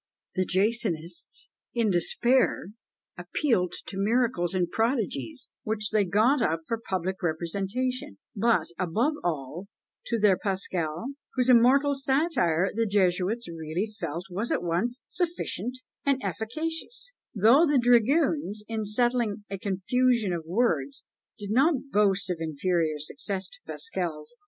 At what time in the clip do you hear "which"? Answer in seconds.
5.61-5.91